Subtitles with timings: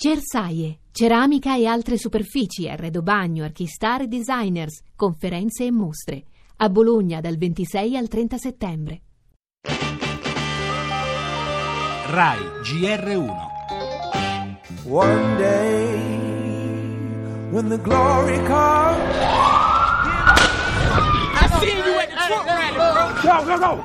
[0.00, 6.22] Cersaie, ceramica e altre superfici, arredo bagno, archistar e designers, conferenze e mostre.
[6.58, 9.00] A Bologna dal 26 al 30 settembre.
[12.06, 13.46] RAI GR1
[14.84, 15.96] One day,
[17.50, 19.02] when the glory comes.
[21.34, 23.12] I seen you at the truck rally, bro.
[23.20, 23.82] Go, go, go!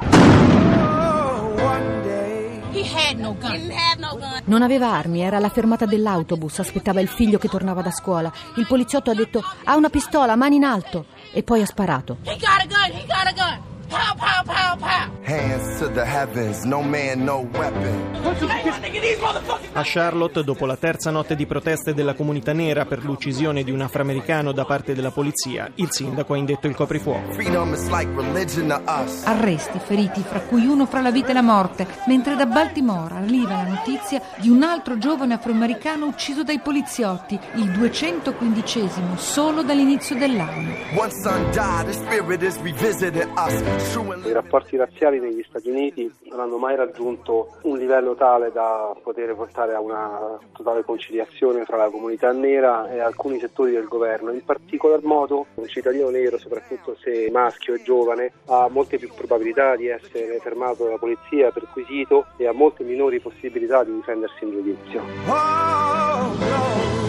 [3.15, 3.51] No gun.
[3.51, 4.41] He didn't have no gun.
[4.45, 8.31] Non aveva armi, era alla fermata dell'autobus, aspettava il figlio che tornava da scuola.
[8.55, 12.17] Il poliziotto ha detto ha una pistola, mani in alto, e poi ha sparato.
[12.23, 12.97] He got a gun.
[12.97, 13.72] He got a gun.
[15.93, 18.11] The heavens, no man, no weapon.
[19.73, 23.81] A Charlotte, dopo la terza notte di proteste della comunità nera per l'uccisione di un
[23.81, 27.33] afroamericano da parte della polizia, il sindaco ha indetto il coprifuoco.
[27.33, 29.23] Freedom is like religion to us.
[29.25, 33.51] Arresti, feriti, fra cui uno fra la vita e la morte, mentre da Baltimora arriva
[33.51, 40.71] la notizia di un altro giovane afroamericano ucciso dai poliziotti, il 215 solo dall'inizio dell'anno.
[44.25, 45.82] I rapporti razziali negli Stati Uniti
[46.29, 51.77] non hanno mai raggiunto un livello tale da poter portare a una totale conciliazione tra
[51.77, 54.31] la comunità nera e alcuni settori del governo.
[54.31, 59.75] In particolar modo un cittadino nero, soprattutto se maschio e giovane, ha molte più probabilità
[59.75, 65.01] di essere fermato dalla polizia, perquisito e ha molte minori possibilità di difendersi in giudizio.
[65.27, 67.02] Oh,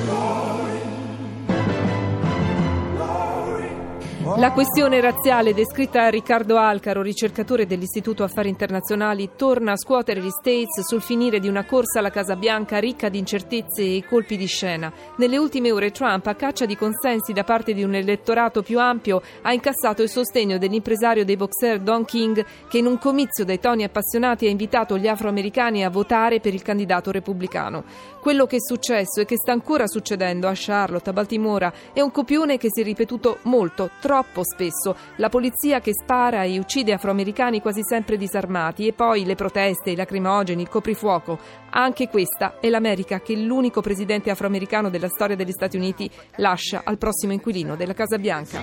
[4.37, 10.29] La questione razziale descritta a Riccardo Alcaro, ricercatore dell'Istituto Affari Internazionali, torna a scuotere gli
[10.29, 14.47] States sul finire di una corsa alla Casa Bianca ricca di incertezze e colpi di
[14.47, 14.93] scena.
[15.19, 19.23] Nelle ultime ore Trump, a caccia di consensi da parte di un elettorato più ampio,
[19.43, 23.85] ha incassato il sostegno dell'impresario dei boxer Don King, che in un comizio dai toni
[23.85, 27.85] appassionati ha invitato gli afroamericani a votare per il candidato repubblicano.
[28.21, 32.11] Quello che è successo e che sta ancora succedendo a Charlotte, a Baltimora, è un
[32.11, 34.97] copione che si è ripetuto molto, troppo spesso.
[35.17, 39.97] La polizia che spara e uccide afroamericani quasi sempre disarmati e poi le proteste, i
[39.97, 41.39] lacrimogeni, il coprifuoco.
[41.71, 46.99] Anche questa è l'America che l'unico presidente afroamericano della storia degli Stati Uniti lascia al
[46.99, 48.61] prossimo inquilino della Casa Bianca.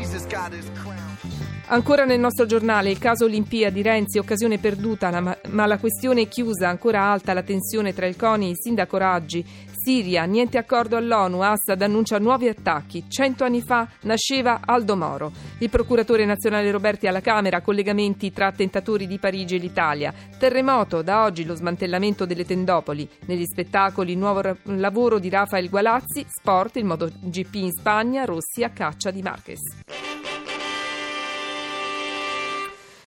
[1.67, 6.67] Ancora nel nostro giornale il caso Olimpiadi Renzi, occasione perduta, ma la questione è chiusa,
[6.67, 9.69] ancora alta la tensione tra il CONI e il sindaco Raggi.
[9.83, 13.05] Siria, niente accordo all'ONU, Assad annuncia nuovi attacchi.
[13.07, 15.31] Cento anni fa nasceva Aldo Moro.
[15.57, 20.13] Il procuratore nazionale Roberti alla Camera, collegamenti tra attentatori di Parigi e l'Italia.
[20.37, 23.09] Terremoto, da oggi lo smantellamento delle tendopoli.
[23.25, 28.69] Negli spettacoli, nuovo ra- lavoro di Rafael Gualazzi, sport, il MotoGP in Spagna, Rossi a
[28.69, 30.00] caccia di Marquez.